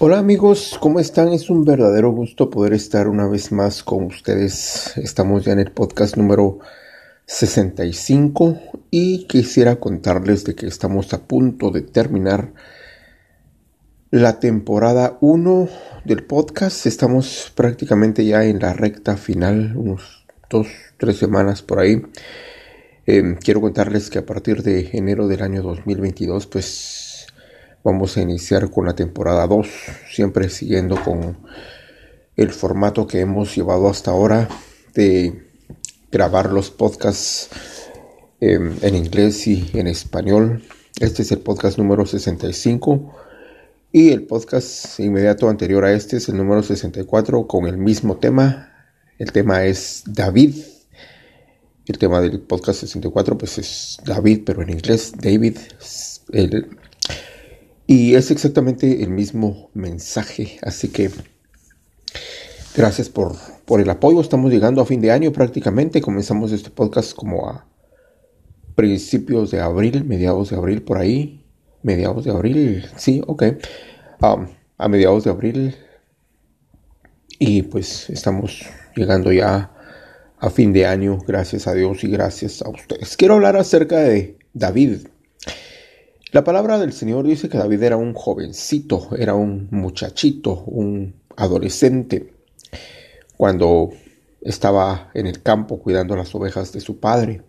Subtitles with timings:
[0.00, 1.32] Hola amigos, ¿cómo están?
[1.32, 4.96] Es un verdadero gusto poder estar una vez más con ustedes.
[4.96, 6.60] Estamos ya en el podcast número
[7.26, 8.60] 65
[8.92, 12.52] y quisiera contarles de que estamos a punto de terminar
[14.12, 15.68] la temporada 1
[16.04, 16.86] del podcast.
[16.86, 22.02] Estamos prácticamente ya en la recta final, unos dos, tres semanas por ahí.
[23.04, 27.07] Eh, quiero contarles que a partir de enero del año 2022 pues
[27.88, 29.66] Vamos a iniciar con la temporada 2,
[30.12, 31.38] siempre siguiendo con
[32.36, 34.46] el formato que hemos llevado hasta ahora
[34.92, 35.48] de
[36.12, 37.48] grabar los podcasts
[38.42, 40.62] em, en inglés y en español.
[41.00, 43.10] Este es el podcast número 65
[43.90, 48.70] y el podcast inmediato anterior a este es el número 64 con el mismo tema.
[49.18, 50.56] El tema es David.
[51.86, 55.56] El tema del podcast 64 pues es David, pero en inglés David.
[57.90, 60.58] Y es exactamente el mismo mensaje.
[60.60, 61.10] Así que
[62.76, 64.20] gracias por, por el apoyo.
[64.20, 66.02] Estamos llegando a fin de año prácticamente.
[66.02, 67.66] Comenzamos este podcast como a
[68.74, 71.46] principios de abril, mediados de abril por ahí.
[71.82, 73.44] Mediados de abril, sí, ok.
[74.20, 75.74] Um, a mediados de abril.
[77.38, 79.72] Y pues estamos llegando ya
[80.38, 83.16] a fin de año, gracias a Dios y gracias a ustedes.
[83.16, 85.06] Quiero hablar acerca de David.
[86.30, 92.34] La palabra del Señor dice que David era un jovencito, era un muchachito, un adolescente,
[93.38, 93.90] cuando
[94.42, 97.44] estaba en el campo cuidando las ovejas de su padre.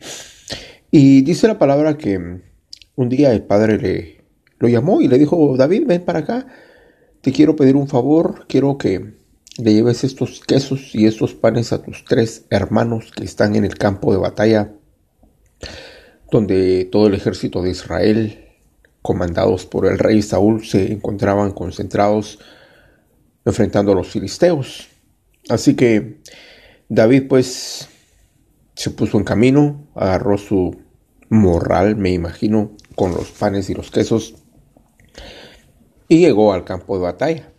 [0.92, 2.42] Y dice la palabra que
[2.96, 4.20] un día el padre le
[4.60, 6.48] lo llamó y le dijo, David, ven para acá,
[7.20, 9.14] te quiero pedir un favor, quiero que
[9.58, 13.78] le lleves estos quesos y estos panes a tus tres hermanos que están en el
[13.78, 14.74] campo de batalla,
[16.32, 18.49] donde todo el ejército de Israel
[19.10, 22.38] comandados por el rey Saúl, se encontraban concentrados
[23.44, 24.88] enfrentando a los filisteos.
[25.50, 26.22] Así que
[26.90, 27.90] David pues
[28.76, 30.80] se puso en camino, agarró su
[31.30, 34.36] morral, me imagino, con los panes y los quesos,
[36.08, 37.52] y llegó al campo de batalla.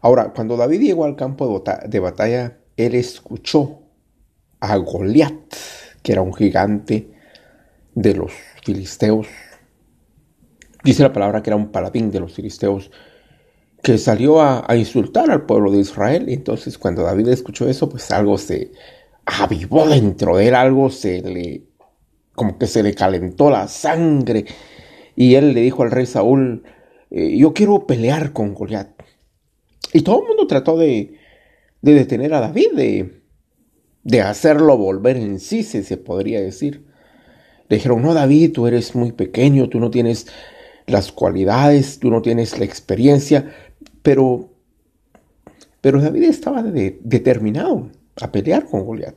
[0.00, 3.82] Ahora, cuando David llegó al campo de batalla, él escuchó
[4.58, 5.54] a Goliat,
[6.02, 7.14] que era un gigante
[7.94, 8.32] de los
[8.64, 9.28] filisteos,
[10.84, 12.90] Dice la palabra que era un paladín de los filisteos
[13.82, 16.26] que salió a, insultar al pueblo de Israel.
[16.28, 18.72] Y entonces cuando David escuchó eso, pues algo se
[19.24, 21.64] avivó dentro de él, algo se le,
[22.34, 24.44] como que se le calentó la sangre.
[25.16, 26.64] Y él le dijo al rey Saúl,
[27.10, 28.88] eh, yo quiero pelear con Goliat.
[29.92, 31.18] Y todo el mundo trató de,
[31.82, 33.22] de detener a David, de,
[34.02, 36.86] de hacerlo volver en sí, se podría decir.
[37.68, 40.26] Le dijeron, no, David, tú eres muy pequeño, tú no tienes
[40.86, 43.54] las cualidades, tú no tienes la experiencia,
[44.02, 44.50] pero,
[45.80, 47.90] pero David estaba determinado
[48.20, 49.14] a pelear con Goliat.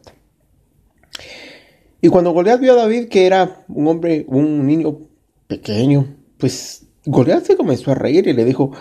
[2.02, 5.00] Y cuando Goliat vio a David que era un hombre, un niño
[5.48, 8.72] pequeño, pues Goliat se comenzó a reír y le dijo,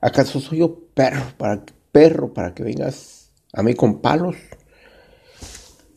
[0.00, 4.36] ¿acaso soy yo perro para, perro para que vengas a mí con palos?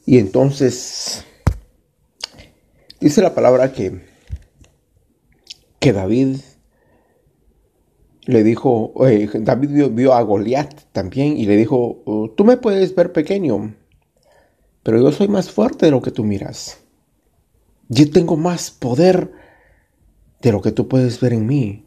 [0.05, 1.25] Y entonces
[2.99, 4.08] dice la palabra que
[5.79, 6.37] que David
[8.25, 8.93] le dijo,
[9.33, 13.75] David vio, a Goliat también y le dijo, oh, tú me puedes ver pequeño,
[14.83, 16.79] pero yo soy más fuerte de lo que tú miras.
[17.87, 19.31] Yo tengo más poder
[20.41, 21.85] de lo que tú puedes ver en mí.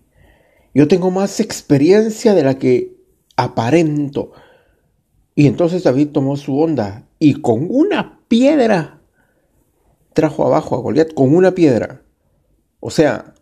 [0.74, 2.96] Yo tengo más experiencia de la que
[3.36, 4.32] aparento.
[5.34, 9.00] Y entonces David tomó su onda y con una piedra
[10.12, 12.02] trajo abajo a Goliat, con una piedra.
[12.80, 13.34] O sea,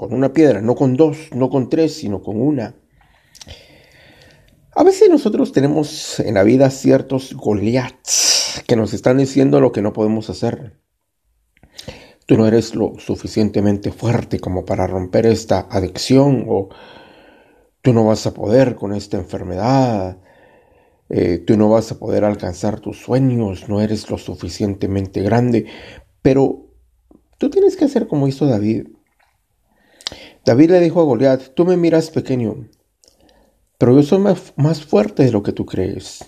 [0.00, 2.74] con una piedra, no con dos, no con tres, sino con una.
[4.74, 9.82] A veces nosotros tenemos en la vida ciertos Goliaths que nos están diciendo lo que
[9.82, 10.80] no podemos hacer.
[12.24, 16.70] Tú no eres lo suficientemente fuerte como para romper esta adicción o
[17.82, 20.16] tú no vas a poder con esta enfermedad.
[21.10, 25.66] Eh, tú no vas a poder alcanzar tus sueños, no eres lo suficientemente grande.
[26.22, 26.70] Pero
[27.36, 28.86] tú tienes que hacer como hizo David.
[30.50, 32.66] David le dijo a Goliat, tú me miras pequeño,
[33.78, 36.24] pero yo soy más, fuerte de lo que tú crees.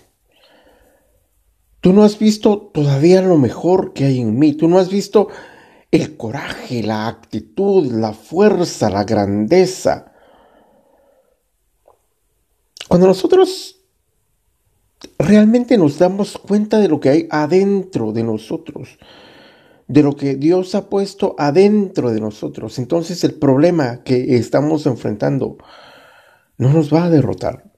[1.81, 5.27] Tú no has visto todavía lo mejor que hay en mí, tú no has visto
[5.91, 10.13] el coraje, la actitud, la fuerza, la grandeza.
[12.87, 13.81] Cuando nosotros
[15.19, 18.97] realmente nos damos cuenta de lo que hay adentro de nosotros,
[19.93, 22.79] de lo que Dios ha puesto adentro de nosotros.
[22.79, 25.57] Entonces el problema que estamos enfrentando
[26.57, 27.71] no nos va a derrotar.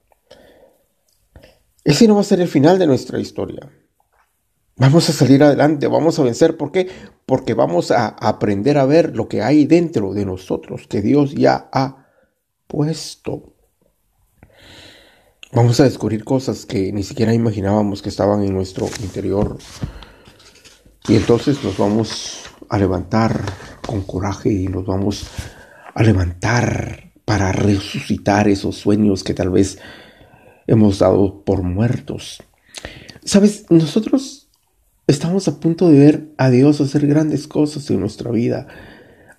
[1.84, 3.70] Ese no va a ser el final de nuestra historia.
[4.76, 6.56] Vamos a salir adelante, vamos a vencer.
[6.56, 6.88] ¿Por qué?
[7.26, 11.68] Porque vamos a aprender a ver lo que hay dentro de nosotros, que Dios ya
[11.70, 12.08] ha
[12.66, 13.52] puesto.
[15.52, 19.58] Vamos a descubrir cosas que ni siquiera imaginábamos que estaban en nuestro interior.
[21.08, 23.40] Y entonces nos vamos a levantar
[23.86, 25.26] con coraje y nos vamos
[25.94, 29.78] a levantar para resucitar esos sueños que tal vez
[30.66, 32.42] hemos dado por muertos.
[33.24, 34.46] Sabes, nosotros
[35.08, 38.66] Estamos a punto de ver a Dios hacer grandes cosas en nuestra vida,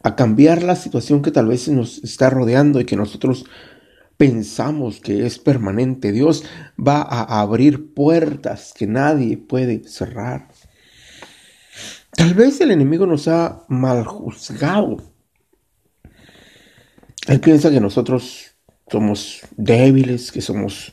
[0.01, 3.43] a cambiar la situación que tal vez nos está rodeando y que nosotros
[4.15, 6.13] pensamos que es permanente.
[6.13, 6.45] Dios
[6.79, 10.47] va a abrir puertas que nadie puede cerrar.
[12.17, 14.97] Tal vez el enemigo nos ha mal juzgado.
[17.27, 18.55] Él piensa que nosotros
[18.91, 20.91] somos débiles, que somos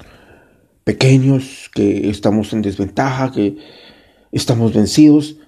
[0.85, 3.57] pequeños, que estamos en desventaja, que
[4.33, 5.39] estamos vencidos.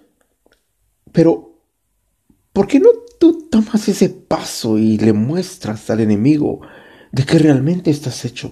[1.12, 1.60] Pero,
[2.54, 2.88] ¿por qué no
[3.20, 6.62] tú tomas ese paso y le muestras al enemigo
[7.12, 8.50] de que realmente estás hecho?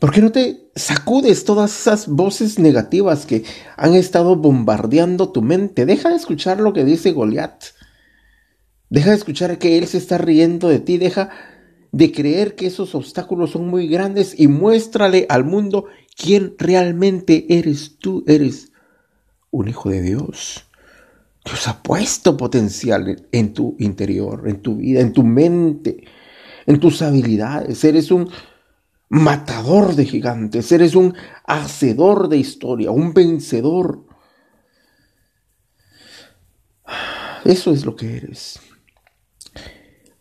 [0.00, 3.44] ¿Por qué no te sacudes todas esas voces negativas que
[3.76, 5.84] han estado bombardeando tu mente?
[5.84, 7.64] Deja de escuchar lo que dice Goliat.
[8.88, 10.96] Deja de escuchar que él se está riendo de ti.
[10.96, 11.28] Deja
[11.92, 15.84] de creer que esos obstáculos son muy grandes y muéstrale al mundo
[16.16, 18.24] quién realmente eres tú.
[18.26, 18.72] Eres
[19.50, 20.64] un hijo de Dios.
[21.44, 26.04] Dios ha puesto potencial en tu interior, en tu vida, en tu mente,
[26.64, 27.84] en tus habilidades.
[27.84, 28.30] Eres un
[29.10, 31.14] matador de gigantes, eres un
[31.44, 34.06] hacedor de historia, un vencedor.
[37.44, 38.60] Eso es lo que eres.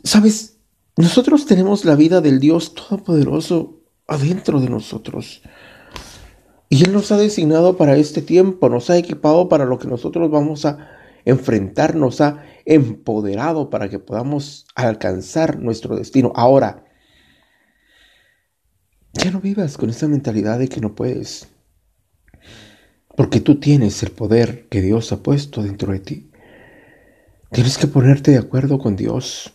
[0.04, 0.58] Sabes,
[0.98, 5.44] nosotros tenemos la vida del Dios Todopoderoso adentro de nosotros.
[6.68, 10.32] Y Él nos ha designado para este tiempo, nos ha equipado para lo que nosotros
[10.32, 10.90] vamos a
[11.26, 16.32] enfrentar, nos ha empoderado para que podamos alcanzar nuestro destino.
[16.36, 16.89] Ahora,
[19.14, 21.48] ya no vivas con esa mentalidad de que no puedes,
[23.16, 26.32] porque tú tienes el poder que Dios ha puesto dentro de ti.
[27.52, 29.54] Tienes que ponerte de acuerdo con Dios.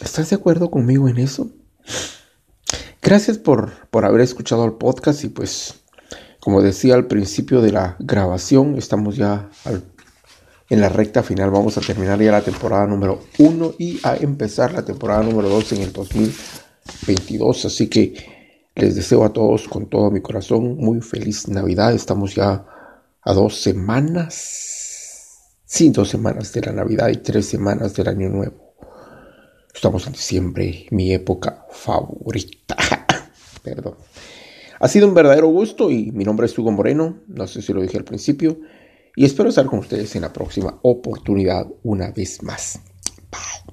[0.00, 1.50] ¿Estás de acuerdo conmigo en eso?
[3.02, 5.80] Gracias por, por haber escuchado el podcast y pues
[6.40, 9.50] como decía al principio de la grabación, estamos ya
[10.70, 14.72] en la recta final, vamos a terminar ya la temporada número 1 y a empezar
[14.72, 15.90] la temporada número 2 en el
[17.06, 17.64] 2022.
[17.64, 18.14] Así que
[18.74, 21.92] les deseo a todos con todo mi corazón muy feliz Navidad.
[21.92, 22.64] Estamos ya
[23.22, 28.74] a dos semanas, sí, dos semanas de la Navidad y tres semanas del Año Nuevo.
[29.74, 32.76] Estamos en diciembre, mi época favorita.
[33.62, 33.96] Perdón.
[34.80, 37.82] Ha sido un verdadero gusto y mi nombre es Hugo Moreno, no sé si lo
[37.82, 38.60] dije al principio,
[39.16, 42.80] y espero estar con ustedes en la próxima oportunidad una vez más.
[43.30, 43.67] Bye.